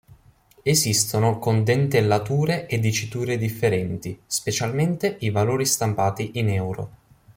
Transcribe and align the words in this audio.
Esistono 0.63 1.37
con 1.37 1.63
dentellature 1.63 2.65
e 2.65 2.79
diciture 2.79 3.37
differenti, 3.37 4.19
specialmente 4.25 5.17
i 5.19 5.29
valori 5.29 5.63
stampati 5.65 6.31
in 6.39 6.49
euro. 6.49 6.91